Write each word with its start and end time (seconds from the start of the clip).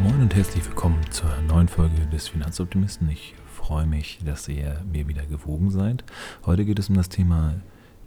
Moin 0.00 0.20
und 0.20 0.34
herzlich 0.34 0.64
willkommen 0.64 1.00
zur 1.10 1.30
neuen 1.48 1.68
Folge 1.68 2.06
des 2.06 2.28
Finanzoptimisten. 2.28 3.08
Ich 3.10 3.34
freue 3.46 3.86
mich, 3.86 4.18
dass 4.24 4.48
ihr 4.48 4.82
mir 4.90 5.06
wieder 5.08 5.24
gewogen 5.26 5.70
seid. 5.70 6.04
Heute 6.44 6.64
geht 6.64 6.78
es 6.78 6.88
um 6.88 6.96
das 6.96 7.08
Thema 7.08 7.54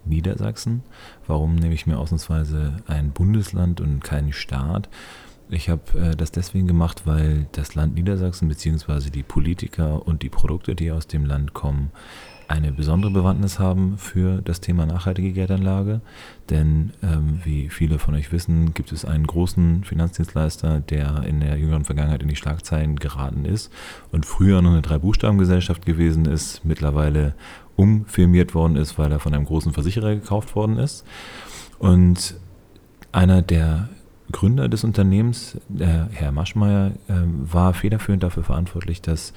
Niedersachsen. 0.04 0.84
Warum 1.28 1.56
nehme 1.56 1.74
ich 1.74 1.88
mir 1.88 1.98
ausnahmsweise 1.98 2.78
ein 2.88 3.12
Bundesland 3.12 3.82
und 3.82 4.04
keinen 4.04 4.34
Staat? 4.34 4.90
Ich 5.50 5.70
habe 5.70 6.00
äh, 6.00 6.16
das 6.16 6.32
deswegen 6.32 6.68
gemacht, 6.68 7.04
weil 7.06 7.48
das 7.52 7.76
Land 7.76 7.96
Niedersachsen 7.96 8.48
bzw. 8.48 9.10
die 9.10 9.24
Politiker 9.24 10.08
und 10.08 10.24
die 10.24 10.30
Produkte, 10.30 10.76
die 10.76 10.92
aus 10.92 11.08
dem 11.08 11.26
Land 11.26 11.54
kommen, 11.54 11.92
eine 12.48 12.72
besondere 12.72 13.12
Bewandtnis 13.12 13.60
haben 13.60 13.98
für 13.98 14.42
das 14.42 14.62
Thema 14.62 14.86
nachhaltige 14.86 15.32
Geldanlage. 15.32 16.02
Denn 16.50 16.92
ähm, 17.02 17.40
wie 17.44 17.70
viele 17.70 18.00
von 18.00 18.16
euch 18.16 18.32
wissen, 18.32 18.74
gibt 18.74 18.92
es 18.92 19.06
einen 19.06 19.26
großen 19.26 19.84
Finanzdienstleister, 19.84 20.80
der 20.82 21.24
in 21.24 21.40
der 21.40 21.58
jüngeren 21.58 21.86
Vergangenheit 21.86 22.22
in 22.22 22.30
die 22.30 22.36
Schlagzeilen 22.36 22.98
geraten 22.98 23.46
ist 23.46 23.72
und 24.12 24.26
früher 24.26 24.62
noch 24.62 24.72
eine 24.72 24.82
Drei-Buchstaben-Gesellschaft 24.82 25.86
gewesen 25.86 26.26
ist, 26.26 26.64
mittlerweile 26.64 27.34
umfirmiert 27.76 28.54
worden 28.54 28.76
ist, 28.76 28.98
weil 28.98 29.12
er 29.12 29.20
von 29.20 29.34
einem 29.34 29.46
großen 29.46 29.74
Versicherer 29.74 30.16
gekauft 30.16 30.56
worden 30.56 30.78
ist. 30.78 31.06
Und 31.80 32.36
einer 33.12 33.42
der 33.42 33.90
Gründer 34.32 34.70
des 34.70 34.84
Unternehmens, 34.84 35.58
der 35.68 36.10
Herr 36.12 36.32
Maschmeyer, 36.32 36.92
äh, 37.08 37.14
war 37.26 37.74
federführend 37.74 38.24
dafür 38.24 38.44
verantwortlich, 38.44 39.02
dass 39.02 39.34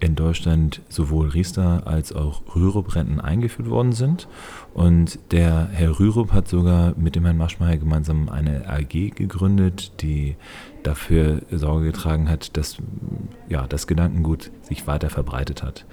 in 0.00 0.14
Deutschland 0.16 0.82
sowohl 0.88 1.28
Riester 1.28 1.86
als 1.86 2.12
auch 2.12 2.42
Rürup-Renten 2.54 3.20
eingeführt 3.20 3.70
worden 3.70 3.92
sind. 3.92 4.28
Und 4.74 5.18
der 5.30 5.68
Herr 5.72 5.98
Rürup 5.98 6.32
hat 6.32 6.48
sogar 6.48 6.94
mit 6.96 7.16
dem 7.16 7.24
Herrn 7.24 7.38
Maschmeyer 7.38 7.76
gemeinsam 7.76 8.28
eine 8.28 8.68
AG 8.68 9.14
gegründet, 9.14 10.02
die 10.02 10.36
dafür 10.82 11.42
Sorge 11.50 11.86
getragen 11.86 12.28
hat, 12.28 12.56
dass 12.56 12.76
ja, 13.48 13.66
das 13.66 13.86
Gedankengut 13.86 14.50
sich 14.62 14.86
weiter 14.86 15.10
verbreitet 15.10 15.62
hat. 15.62 15.86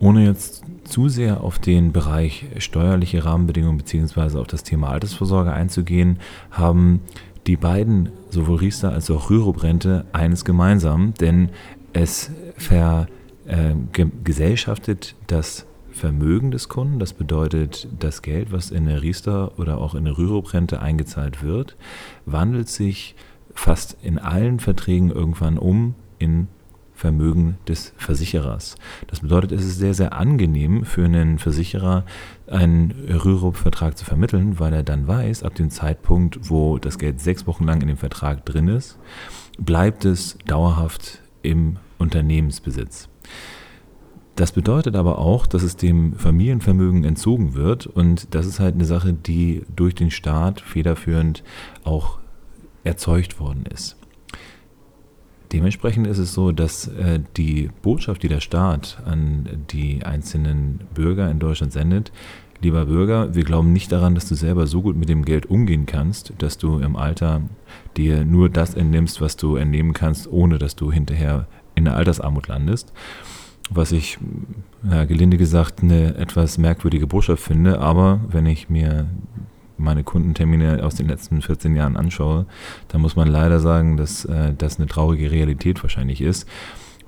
Ohne 0.00 0.24
jetzt 0.24 0.62
zu 0.84 1.08
sehr 1.08 1.42
auf 1.42 1.58
den 1.58 1.92
Bereich 1.92 2.46
steuerliche 2.58 3.24
Rahmenbedingungen 3.24 3.78
bzw. 3.78 4.38
auf 4.38 4.46
das 4.46 4.62
Thema 4.62 4.90
Altersvorsorge 4.90 5.52
einzugehen, 5.52 6.18
haben 6.50 7.00
die 7.48 7.56
beiden, 7.56 8.10
sowohl 8.30 8.58
Riester 8.58 8.92
als 8.92 9.10
auch 9.10 9.30
Rürup-Rente, 9.30 10.04
eines 10.12 10.44
gemeinsam, 10.44 11.14
denn 11.14 11.48
es 11.92 12.30
vergesellschaftet 12.56 15.12
äh, 15.12 15.14
das 15.26 15.66
Vermögen 15.90 16.50
des 16.50 16.68
Kunden. 16.68 16.98
Das 16.98 17.12
bedeutet, 17.12 17.88
das 17.98 18.22
Geld, 18.22 18.52
was 18.52 18.70
in 18.70 18.88
eine 18.88 19.02
Riester 19.02 19.58
oder 19.58 19.78
auch 19.78 19.94
in 19.94 20.06
eine 20.06 20.16
Rürup-Rente 20.16 20.80
eingezahlt 20.80 21.42
wird, 21.42 21.76
wandelt 22.24 22.68
sich 22.68 23.14
fast 23.54 23.96
in 24.02 24.18
allen 24.18 24.60
Verträgen 24.60 25.10
irgendwann 25.10 25.58
um 25.58 25.94
in 26.18 26.48
Vermögen 26.94 27.58
des 27.68 27.92
Versicherers. 27.96 28.74
Das 29.06 29.20
bedeutet, 29.20 29.52
es 29.52 29.64
ist 29.64 29.78
sehr, 29.78 29.94
sehr 29.94 30.14
angenehm 30.14 30.84
für 30.84 31.04
einen 31.04 31.38
Versicherer, 31.38 32.04
einen 32.48 32.92
Rürup-Vertrag 33.08 33.96
zu 33.96 34.04
vermitteln, 34.04 34.58
weil 34.58 34.72
er 34.72 34.82
dann 34.82 35.06
weiß, 35.06 35.44
ab 35.44 35.54
dem 35.54 35.70
Zeitpunkt, 35.70 36.50
wo 36.50 36.78
das 36.78 36.98
Geld 36.98 37.20
sechs 37.20 37.46
Wochen 37.46 37.64
lang 37.64 37.80
in 37.82 37.88
dem 37.88 37.96
Vertrag 37.96 38.44
drin 38.44 38.66
ist, 38.66 38.98
bleibt 39.58 40.04
es 40.04 40.38
dauerhaft 40.46 41.20
im 41.42 41.76
Unternehmensbesitz. 41.98 43.08
Das 44.36 44.52
bedeutet 44.52 44.94
aber 44.94 45.18
auch, 45.18 45.46
dass 45.46 45.64
es 45.64 45.76
dem 45.76 46.12
Familienvermögen 46.12 47.02
entzogen 47.02 47.54
wird 47.54 47.88
und 47.88 48.34
das 48.34 48.46
ist 48.46 48.60
halt 48.60 48.76
eine 48.76 48.84
Sache, 48.84 49.12
die 49.12 49.62
durch 49.74 49.96
den 49.96 50.12
Staat 50.12 50.60
federführend 50.60 51.42
auch 51.82 52.18
erzeugt 52.84 53.40
worden 53.40 53.64
ist. 53.66 53.96
Dementsprechend 55.52 56.06
ist 56.06 56.18
es 56.18 56.34
so, 56.34 56.52
dass 56.52 56.88
äh, 56.88 57.20
die 57.36 57.70
Botschaft, 57.82 58.22
die 58.22 58.28
der 58.28 58.40
Staat 58.40 59.02
an 59.06 59.64
die 59.70 60.04
einzelnen 60.04 60.80
Bürger 60.94 61.30
in 61.30 61.38
Deutschland 61.38 61.72
sendet, 61.72 62.12
lieber 62.60 62.86
Bürger, 62.86 63.34
wir 63.34 63.44
glauben 63.44 63.72
nicht 63.72 63.92
daran, 63.92 64.14
dass 64.14 64.28
du 64.28 64.34
selber 64.34 64.66
so 64.66 64.82
gut 64.82 64.96
mit 64.96 65.08
dem 65.08 65.24
Geld 65.24 65.46
umgehen 65.46 65.86
kannst, 65.86 66.32
dass 66.38 66.58
du 66.58 66.78
im 66.78 66.96
Alter 66.96 67.42
dir 67.96 68.24
nur 68.24 68.48
das 68.48 68.74
entnimmst, 68.74 69.20
was 69.20 69.36
du 69.36 69.56
entnehmen 69.56 69.92
kannst, 69.92 70.30
ohne 70.30 70.58
dass 70.58 70.76
du 70.76 70.90
hinterher 70.90 71.46
in 71.74 71.84
der 71.84 71.96
Altersarmut 71.96 72.48
landest. 72.48 72.92
Was 73.70 73.92
ich, 73.92 74.18
ja, 74.90 75.04
gelinde 75.04 75.36
gesagt, 75.36 75.82
eine 75.82 76.14
etwas 76.16 76.58
merkwürdige 76.58 77.06
Botschaft 77.06 77.42
finde, 77.42 77.80
aber 77.80 78.20
wenn 78.28 78.46
ich 78.46 78.70
mir 78.70 79.06
meine 79.76 80.02
Kundentermine 80.02 80.82
aus 80.82 80.96
den 80.96 81.06
letzten 81.06 81.40
14 81.40 81.76
Jahren 81.76 81.96
anschaue, 81.96 82.46
dann 82.88 83.00
muss 83.00 83.14
man 83.14 83.28
leider 83.28 83.60
sagen, 83.60 83.96
dass 83.96 84.24
äh, 84.24 84.52
das 84.56 84.78
eine 84.78 84.88
traurige 84.88 85.30
Realität 85.30 85.82
wahrscheinlich 85.82 86.20
ist. 86.20 86.48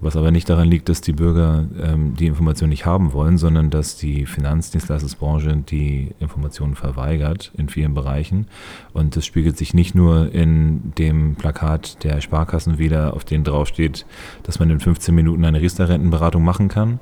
Was 0.03 0.17
aber 0.17 0.31
nicht 0.31 0.49
daran 0.49 0.69
liegt, 0.69 0.89
dass 0.89 1.03
die 1.03 1.13
Bürger 1.13 1.67
ähm, 1.83 2.15
die 2.19 2.27
Information 2.27 2.71
nicht 2.71 2.87
haben 2.87 3.13
wollen, 3.13 3.37
sondern 3.37 3.69
dass 3.69 3.97
die 3.97 4.25
Finanzdienstleistungsbranche 4.25 5.57
die 5.59 6.15
Informationen 6.21 6.75
verweigert 6.75 7.53
in 7.57 7.69
vielen 7.69 7.93
Bereichen. 7.93 8.47
Und 8.95 9.17
das 9.17 9.27
spiegelt 9.27 9.59
sich 9.59 9.75
nicht 9.75 9.95
nur 9.95 10.33
in 10.33 10.93
dem 10.97 11.35
Plakat 11.35 12.03
der 12.03 12.21
Sparkassen 12.23 12.79
wieder, 12.79 13.15
auf 13.15 13.25
dem 13.25 13.45
draufsteht, 13.45 14.07
dass 14.43 14.59
man 14.59 14.71
in 14.71 14.81
15 14.81 15.15
Minuten 15.15 15.45
eine 15.45 15.61
Riester-Rentenberatung 15.61 16.43
machen 16.43 16.69
kann. 16.69 16.99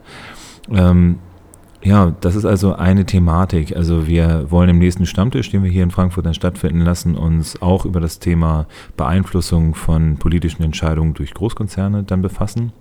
Ähm, 0.70 1.18
ja, 1.82 2.12
das 2.20 2.34
ist 2.34 2.44
also 2.44 2.74
eine 2.74 3.06
Thematik. 3.06 3.76
Also 3.76 4.08
wir 4.08 4.50
wollen 4.50 4.70
im 4.70 4.78
nächsten 4.78 5.06
Stammtisch, 5.06 5.50
den 5.50 5.62
wir 5.62 5.70
hier 5.70 5.84
in 5.84 5.92
Frankfurt 5.92 6.26
dann 6.26 6.34
stattfinden 6.34 6.80
lassen, 6.80 7.16
uns 7.16 7.62
auch 7.62 7.84
über 7.84 8.00
das 8.00 8.18
Thema 8.18 8.66
Beeinflussung 8.96 9.76
von 9.76 10.16
politischen 10.16 10.64
Entscheidungen 10.64 11.14
durch 11.14 11.34
Großkonzerne 11.34 12.02
dann 12.02 12.22
befassen. 12.22 12.72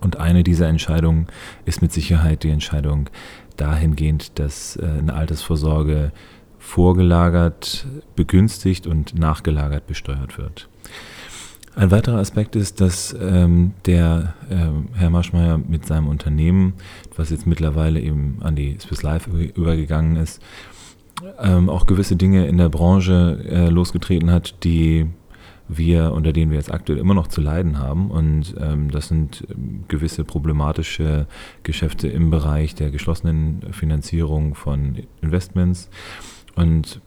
Und 0.00 0.16
eine 0.18 0.42
dieser 0.42 0.68
Entscheidungen 0.68 1.26
ist 1.64 1.82
mit 1.82 1.92
Sicherheit 1.92 2.42
die 2.42 2.50
Entscheidung 2.50 3.10
dahingehend, 3.56 4.38
dass 4.38 4.76
äh, 4.76 4.84
eine 4.84 5.14
Altersvorsorge 5.14 6.12
vorgelagert, 6.58 7.86
begünstigt 8.16 8.86
und 8.86 9.18
nachgelagert 9.18 9.86
besteuert 9.86 10.38
wird. 10.38 10.68
Ein 11.76 11.90
weiterer 11.90 12.18
Aspekt 12.18 12.56
ist, 12.56 12.80
dass 12.80 13.16
ähm, 13.18 13.72
der 13.86 14.34
ähm, 14.50 14.88
Herr 14.92 15.10
Maschmeyer 15.10 15.56
mit 15.56 15.86
seinem 15.86 16.08
Unternehmen, 16.08 16.74
was 17.16 17.30
jetzt 17.30 17.46
mittlerweile 17.46 18.00
eben 18.00 18.38
an 18.40 18.56
die 18.56 18.76
Swiss 18.80 19.02
Life 19.02 19.30
übergegangen 19.30 20.16
ist, 20.16 20.42
ähm, 21.38 21.70
auch 21.70 21.86
gewisse 21.86 22.16
Dinge 22.16 22.46
in 22.46 22.58
der 22.58 22.68
Branche 22.68 23.38
äh, 23.48 23.68
losgetreten 23.68 24.30
hat, 24.30 24.64
die 24.64 25.06
wir, 25.76 26.12
unter 26.12 26.32
denen 26.32 26.50
wir 26.50 26.58
jetzt 26.58 26.72
aktuell 26.72 26.98
immer 26.98 27.14
noch 27.14 27.28
zu 27.28 27.40
leiden 27.40 27.78
haben. 27.78 28.10
Und 28.10 28.54
ähm, 28.58 28.90
das 28.90 29.08
sind 29.08 29.46
ähm, 29.50 29.84
gewisse 29.88 30.24
problematische 30.24 31.26
Geschäfte 31.62 32.08
im 32.08 32.30
Bereich 32.30 32.74
der 32.74 32.90
geschlossenen 32.90 33.62
Finanzierung 33.72 34.54
von 34.54 34.98
Investments. 35.22 35.88
Und 36.56 37.00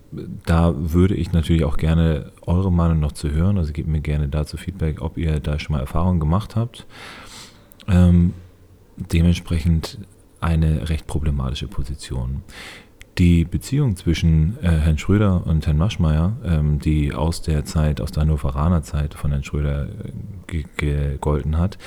da 0.45 0.73
würde 0.75 1.15
ich 1.15 1.31
natürlich 1.31 1.65
auch 1.65 1.77
gerne 1.77 2.31
eure 2.45 2.71
Meinung 2.71 2.99
noch 2.99 3.11
zu 3.11 3.31
hören. 3.31 3.57
Also 3.57 3.73
gebt 3.73 3.89
mir 3.89 4.01
gerne 4.01 4.29
dazu 4.29 4.57
Feedback, 4.57 5.01
ob 5.01 5.17
ihr 5.17 5.39
da 5.39 5.59
schon 5.59 5.75
mal 5.75 5.81
Erfahrungen 5.81 6.19
gemacht 6.19 6.55
habt. 6.55 6.87
Ähm, 7.87 8.33
dementsprechend 8.95 9.99
eine 10.39 10.89
recht 10.89 11.07
problematische 11.07 11.67
Position. 11.67 12.43
Die 13.19 13.45
Beziehung 13.45 13.95
zwischen 13.95 14.57
äh, 14.63 14.69
Herrn 14.69 14.97
Schröder 14.97 15.45
und 15.45 15.67
Herrn 15.67 15.77
Maschmeyer, 15.77 16.35
ähm, 16.43 16.79
die 16.79 17.13
aus 17.13 17.43
der 17.43 17.63
Zeit, 17.63 18.01
aus 18.01 18.11
der 18.11 18.21
Hannoveraner 18.21 18.81
Zeit 18.81 19.13
von 19.13 19.29
Herrn 19.29 19.43
Schröder 19.43 19.87
äh, 20.47 20.63
gegolten 20.77 21.59
hat, 21.59 21.77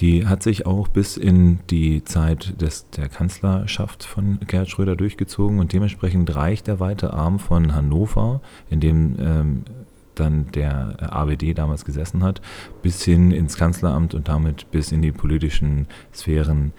die 0.00 0.26
hat 0.26 0.42
sich 0.42 0.66
auch 0.66 0.88
bis 0.88 1.16
in 1.16 1.60
die 1.70 2.02
Zeit 2.04 2.60
des, 2.60 2.90
der 2.90 3.08
Kanzlerschaft 3.08 4.04
von 4.04 4.40
Gerhard 4.46 4.68
Schröder 4.68 4.96
durchgezogen 4.96 5.60
und 5.60 5.72
dementsprechend 5.72 6.34
reicht 6.34 6.66
der 6.66 6.80
weite 6.80 7.12
Arm 7.12 7.38
von 7.38 7.74
Hannover, 7.74 8.40
in 8.68 8.80
dem 8.80 9.16
ähm, 9.20 9.64
dann 10.16 10.50
der 10.52 10.96
AWD 11.14 11.54
damals 11.54 11.84
gesessen 11.84 12.22
hat, 12.22 12.40
bis 12.82 13.04
hin 13.04 13.30
ins 13.30 13.56
Kanzleramt 13.56 14.14
und 14.14 14.28
damit 14.28 14.70
bis 14.70 14.92
in 14.92 15.02
die 15.02 15.12
politischen 15.12 15.86
Sphären 16.12 16.72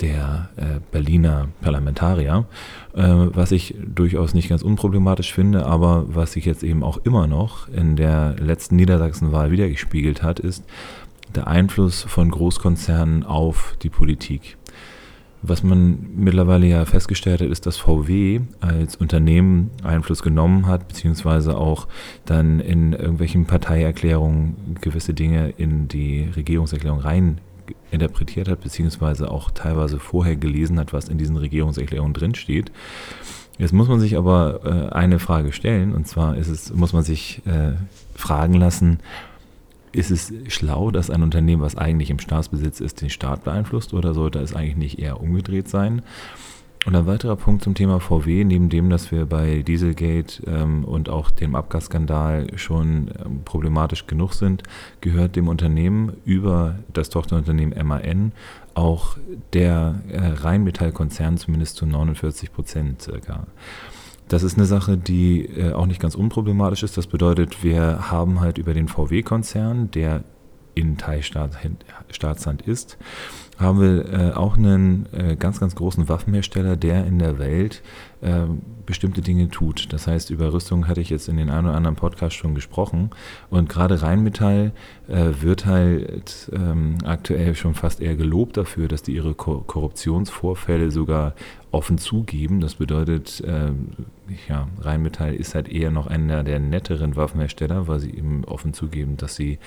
der 0.00 0.50
äh, 0.56 0.80
Berliner 0.92 1.48
Parlamentarier, 1.60 2.46
äh, 2.94 3.02
was 3.02 3.52
ich 3.52 3.74
durchaus 3.84 4.34
nicht 4.34 4.48
ganz 4.48 4.62
unproblematisch 4.62 5.32
finde, 5.32 5.66
aber 5.66 6.04
was 6.08 6.32
sich 6.32 6.44
jetzt 6.44 6.62
eben 6.62 6.82
auch 6.82 6.98
immer 7.04 7.26
noch 7.26 7.68
in 7.68 7.96
der 7.96 8.36
letzten 8.38 8.76
Niedersachsenwahl 8.76 9.50
wiedergespiegelt 9.50 10.22
hat, 10.22 10.38
ist 10.40 10.64
der 11.34 11.46
Einfluss 11.46 12.02
von 12.02 12.30
Großkonzernen 12.30 13.24
auf 13.24 13.76
die 13.82 13.90
Politik. 13.90 14.56
Was 15.40 15.62
man 15.62 15.98
mittlerweile 16.16 16.66
ja 16.66 16.84
festgestellt 16.84 17.40
hat, 17.40 17.48
ist, 17.48 17.64
dass 17.66 17.76
VW 17.76 18.40
als 18.60 18.96
Unternehmen 18.96 19.70
Einfluss 19.84 20.22
genommen 20.22 20.66
hat, 20.66 20.88
beziehungsweise 20.88 21.56
auch 21.56 21.86
dann 22.24 22.58
in 22.58 22.92
irgendwelchen 22.92 23.44
Parteierklärungen 23.44 24.76
gewisse 24.80 25.14
Dinge 25.14 25.50
in 25.56 25.86
die 25.86 26.28
Regierungserklärung 26.34 26.98
rein 26.98 27.40
interpretiert 27.90 28.48
hat, 28.48 28.60
beziehungsweise 28.60 29.30
auch 29.30 29.50
teilweise 29.50 29.98
vorher 29.98 30.36
gelesen 30.36 30.78
hat, 30.78 30.92
was 30.92 31.08
in 31.08 31.18
diesen 31.18 31.36
Regierungserklärungen 31.36 32.14
drinsteht. 32.14 32.70
Jetzt 33.58 33.72
muss 33.72 33.88
man 33.88 33.98
sich 33.98 34.16
aber 34.16 34.60
äh, 34.64 34.94
eine 34.94 35.18
Frage 35.18 35.52
stellen, 35.52 35.94
und 35.94 36.06
zwar 36.06 36.36
ist 36.36 36.48
es, 36.48 36.72
muss 36.72 36.92
man 36.92 37.02
sich 37.02 37.42
äh, 37.46 37.72
fragen 38.14 38.54
lassen, 38.54 39.00
ist 39.92 40.10
es 40.10 40.32
schlau, 40.48 40.90
dass 40.90 41.10
ein 41.10 41.22
Unternehmen, 41.22 41.62
was 41.62 41.76
eigentlich 41.76 42.10
im 42.10 42.18
Staatsbesitz 42.18 42.80
ist, 42.80 43.00
den 43.00 43.10
Staat 43.10 43.44
beeinflusst 43.44 43.94
oder 43.94 44.14
sollte 44.14 44.38
es 44.38 44.54
eigentlich 44.54 44.76
nicht 44.76 44.98
eher 44.98 45.20
umgedreht 45.20 45.68
sein? 45.68 46.02
Und 46.88 46.96
ein 46.96 47.06
weiterer 47.06 47.36
Punkt 47.36 47.62
zum 47.64 47.74
Thema 47.74 48.00
VW, 48.00 48.44
neben 48.44 48.70
dem, 48.70 48.88
dass 48.88 49.12
wir 49.12 49.26
bei 49.26 49.60
Dieselgate 49.60 50.42
ähm, 50.46 50.86
und 50.86 51.10
auch 51.10 51.30
dem 51.30 51.54
Abgasskandal 51.54 52.46
schon 52.56 53.10
ähm, 53.22 53.42
problematisch 53.44 54.06
genug 54.06 54.32
sind, 54.32 54.62
gehört 55.02 55.36
dem 55.36 55.48
Unternehmen 55.48 56.16
über 56.24 56.76
das 56.90 57.10
Tochterunternehmen 57.10 57.76
MAN 57.86 58.32
auch 58.72 59.18
der 59.52 60.00
äh, 60.08 60.28
Rheinmetallkonzern 60.28 61.36
zumindest 61.36 61.76
zu 61.76 61.84
49 61.84 62.54
Prozent 62.54 63.02
circa. 63.02 63.46
Das 64.28 64.42
ist 64.42 64.56
eine 64.56 64.64
Sache, 64.64 64.96
die 64.96 65.44
äh, 65.44 65.74
auch 65.74 65.84
nicht 65.84 66.00
ganz 66.00 66.14
unproblematisch 66.14 66.84
ist. 66.84 66.96
Das 66.96 67.06
bedeutet, 67.06 67.62
wir 67.62 68.10
haben 68.10 68.40
halt 68.40 68.56
über 68.56 68.72
den 68.72 68.88
VW-Konzern, 68.88 69.90
der 69.90 70.24
in 70.74 70.96
Teilstaatsland 70.96 72.62
ist, 72.62 72.96
haben 73.58 73.80
wir 73.80 74.12
äh, 74.12 74.32
auch 74.32 74.56
einen 74.56 75.06
äh, 75.12 75.36
ganz, 75.36 75.58
ganz 75.60 75.74
großen 75.74 76.08
Waffenhersteller, 76.08 76.76
der 76.76 77.04
in 77.06 77.18
der 77.18 77.38
Welt 77.38 77.82
äh, 78.20 78.46
bestimmte 78.86 79.20
Dinge 79.20 79.48
tut. 79.48 79.92
Das 79.92 80.06
heißt, 80.06 80.30
über 80.30 80.52
Rüstung 80.52 80.88
hatte 80.88 81.00
ich 81.00 81.10
jetzt 81.10 81.28
in 81.28 81.36
den 81.36 81.50
einen 81.50 81.66
oder 81.66 81.76
anderen 81.76 81.96
Podcast 81.96 82.36
schon 82.36 82.54
gesprochen. 82.54 83.10
Und 83.50 83.68
gerade 83.68 84.00
Rheinmetall 84.00 84.72
äh, 85.08 85.26
wird 85.40 85.66
halt 85.66 86.50
ähm, 86.54 86.98
aktuell 87.04 87.54
schon 87.54 87.74
fast 87.74 88.00
eher 88.00 88.16
gelobt 88.16 88.56
dafür, 88.56 88.88
dass 88.88 89.02
die 89.02 89.14
ihre 89.14 89.34
Ko 89.34 89.60
Korruptionsvorfälle 89.66 90.90
sogar 90.90 91.34
offen 91.70 91.98
zugeben. 91.98 92.60
Das 92.60 92.76
bedeutet, 92.76 93.40
äh, 93.40 93.72
ja, 94.48 94.68
Rheinmetall 94.80 95.34
ist 95.34 95.54
halt 95.54 95.68
eher 95.68 95.90
noch 95.90 96.06
einer 96.06 96.42
der 96.42 96.58
netteren 96.58 97.14
Waffenhersteller, 97.14 97.88
weil 97.88 98.00
sie 98.00 98.10
eben 98.10 98.44
offen 98.44 98.72
zugeben, 98.72 99.16
dass 99.16 99.36
sie 99.36 99.58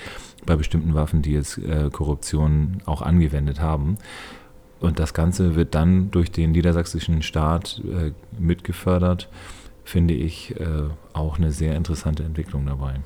bei 0.44 0.56
bestimmten 0.56 0.94
Waffen, 0.94 1.22
die 1.22 1.32
jetzt 1.32 1.58
äh, 1.58 1.90
Korruption 1.92 2.78
auch 2.86 3.02
angewendet 3.02 3.60
haben. 3.60 3.81
Und 4.80 4.98
das 4.98 5.14
Ganze 5.14 5.54
wird 5.54 5.74
dann 5.74 6.10
durch 6.10 6.32
den 6.32 6.52
niedersächsischen 6.52 7.22
Staat 7.22 7.80
äh, 7.84 8.12
mitgefördert, 8.38 9.28
finde 9.84 10.14
ich 10.14 10.58
äh, 10.58 10.66
auch 11.12 11.38
eine 11.38 11.52
sehr 11.52 11.76
interessante 11.76 12.24
Entwicklung 12.24 12.66
dabei. 12.66 13.00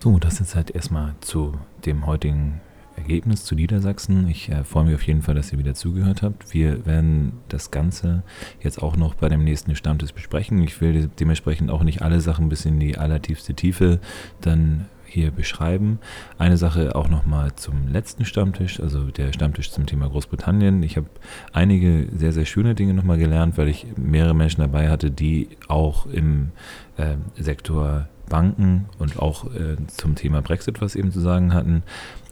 So, 0.00 0.18
das 0.18 0.38
jetzt 0.38 0.54
halt 0.54 0.70
erstmal 0.70 1.14
zu 1.20 1.54
dem 1.84 2.06
heutigen 2.06 2.60
Ergebnis 2.98 3.44
zu 3.44 3.54
Niedersachsen. 3.54 4.28
Ich 4.28 4.48
äh, 4.48 4.64
freue 4.64 4.84
mich 4.84 4.94
auf 4.94 5.02
jeden 5.02 5.22
Fall, 5.22 5.34
dass 5.34 5.52
ihr 5.52 5.58
wieder 5.58 5.74
zugehört 5.74 6.22
habt. 6.22 6.52
Wir 6.52 6.84
werden 6.86 7.32
das 7.48 7.70
Ganze 7.70 8.22
jetzt 8.60 8.82
auch 8.82 8.96
noch 8.96 9.14
bei 9.14 9.28
dem 9.28 9.44
nächsten 9.44 9.74
Stammtisch 9.74 10.12
besprechen. 10.12 10.62
Ich 10.62 10.80
will 10.80 11.08
dementsprechend 11.20 11.70
auch 11.70 11.82
nicht 11.82 12.02
alle 12.02 12.20
Sachen 12.20 12.48
bis 12.48 12.64
in 12.64 12.80
die 12.80 12.98
allertiefste 12.98 13.54
Tiefe 13.54 14.00
dann 14.40 14.86
hier 15.08 15.30
beschreiben. 15.30 15.98
Eine 16.38 16.56
Sache 16.56 16.94
auch 16.94 17.08
nochmal 17.08 17.54
zum 17.56 17.88
letzten 17.88 18.24
Stammtisch, 18.24 18.80
also 18.80 19.04
der 19.04 19.32
Stammtisch 19.32 19.70
zum 19.70 19.86
Thema 19.86 20.08
Großbritannien. 20.08 20.82
Ich 20.82 20.96
habe 20.96 21.06
einige 21.52 22.08
sehr, 22.16 22.32
sehr 22.32 22.44
schöne 22.44 22.74
Dinge 22.74 22.94
nochmal 22.94 23.18
gelernt, 23.18 23.58
weil 23.58 23.68
ich 23.68 23.86
mehrere 23.96 24.34
Menschen 24.34 24.60
dabei 24.60 24.88
hatte, 24.88 25.10
die 25.10 25.48
auch 25.68 26.06
im 26.06 26.52
äh, 26.96 27.14
Sektor 27.36 28.08
Banken 28.28 28.86
und 28.98 29.18
auch 29.18 29.46
äh, 29.46 29.76
zum 29.86 30.14
Thema 30.14 30.42
Brexit 30.42 30.80
was 30.80 30.94
eben 30.94 31.10
zu 31.10 31.20
sagen 31.20 31.54
hatten. 31.54 31.82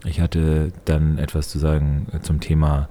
Ich 0.04 0.20
hatte 0.20 0.72
dann 0.84 1.18
etwas 1.18 1.48
zu 1.48 1.58
sagen 1.58 2.06
äh, 2.12 2.20
zum 2.20 2.40
Thema, 2.40 2.88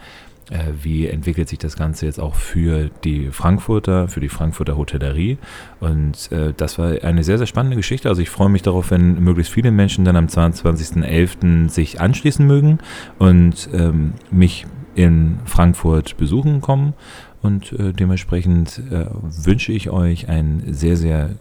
wie 0.81 1.07
entwickelt 1.07 1.50
sich 1.50 1.57
das 1.57 1.75
Ganze 1.75 2.06
jetzt 2.06 2.19
auch 2.19 2.36
für 2.36 2.89
die 3.03 3.30
Frankfurter, 3.31 4.07
für 4.07 4.19
die 4.19 4.30
Frankfurter 4.30 4.77
Hotellerie. 4.77 5.38
Und 5.80 6.31
äh, 6.31 6.53
das 6.56 6.77
war 6.77 7.03
eine 7.03 7.24
sehr, 7.24 7.38
sehr 7.38 7.47
spannende 7.47 7.75
Geschichte. 7.77 8.09
Also 8.09 8.21
ich 8.21 8.30
freue 8.30 8.50
mich 8.50 8.62
darauf, 8.62 8.92
wenn 8.92 9.24
möglichst 9.24 9.51
viele 9.51 9.71
Menschen 9.71 10.06
dann 10.06 10.15
am 10.15 10.27
22.11. 10.27 11.69
sich 11.69 12.00
anschließen 12.00 12.45
mögen 12.45 12.80
und 13.18 13.69
ähm, 13.74 14.13
mich 14.30 14.68
in 14.94 15.39
Frankfurt 15.45 16.18
besuchen 16.18 16.62
kommen. 16.62 16.94
Und 17.42 17.74
äh, 17.74 17.94
dementsprechend 17.94 18.81
äh, 18.92 19.06
wünsche 19.21 19.71
ich 19.71 19.89
euch 19.89 20.30
einen 20.30 20.74
sehr, 20.74 20.97
sehr 20.97 21.31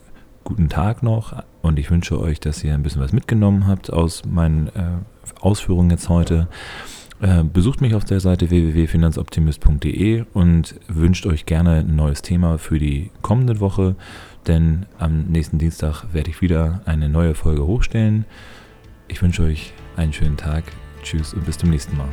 guten 0.44 0.68
Tag 0.68 1.02
noch 1.02 1.42
und 1.62 1.78
ich 1.78 1.90
wünsche 1.90 2.20
euch, 2.20 2.38
dass 2.38 2.62
ihr 2.62 2.74
ein 2.74 2.82
bisschen 2.82 3.00
was 3.00 3.12
mitgenommen 3.12 3.66
habt 3.66 3.90
aus 3.90 4.22
meinen 4.26 4.68
äh, 4.68 5.40
Ausführungen 5.40 5.90
jetzt 5.90 6.10
heute. 6.10 6.48
Äh, 7.20 7.44
besucht 7.44 7.80
mich 7.80 7.94
auf 7.94 8.04
der 8.04 8.20
Seite 8.20 8.50
www.finanzoptimist.de 8.50 10.24
und 10.34 10.74
wünscht 10.88 11.26
euch 11.26 11.46
gerne 11.46 11.76
ein 11.80 11.96
neues 11.96 12.22
Thema 12.22 12.58
für 12.58 12.78
die 12.78 13.10
kommende 13.22 13.60
Woche, 13.60 13.94
denn 14.46 14.86
am 14.98 15.24
nächsten 15.24 15.58
Dienstag 15.58 16.12
werde 16.12 16.30
ich 16.30 16.42
wieder 16.42 16.82
eine 16.86 17.08
neue 17.08 17.34
Folge 17.34 17.66
hochstellen. 17.66 18.24
Ich 19.08 19.22
wünsche 19.22 19.42
euch 19.42 19.72
einen 19.96 20.12
schönen 20.12 20.36
Tag. 20.36 20.64
Tschüss 21.02 21.34
und 21.34 21.46
bis 21.46 21.58
zum 21.58 21.70
nächsten 21.70 21.96
Mal. 21.96 22.08